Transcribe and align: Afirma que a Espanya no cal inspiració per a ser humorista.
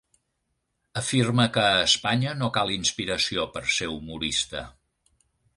Afirma 1.01 1.45
que 1.57 1.65
a 1.75 1.83
Espanya 1.89 2.33
no 2.39 2.49
cal 2.57 2.73
inspiració 2.79 3.47
per 3.57 3.65
a 3.69 3.73
ser 3.79 3.93
humorista. 3.99 4.65